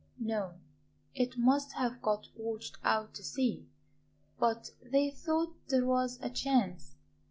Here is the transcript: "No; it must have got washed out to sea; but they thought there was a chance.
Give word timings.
"No; 0.17 0.55
it 1.13 1.37
must 1.37 1.73
have 1.73 2.01
got 2.01 2.25
washed 2.35 2.79
out 2.83 3.13
to 3.13 3.23
sea; 3.23 3.67
but 4.39 4.71
they 4.81 5.11
thought 5.11 5.55
there 5.67 5.85
was 5.85 6.17
a 6.23 6.29
chance. 6.31 6.95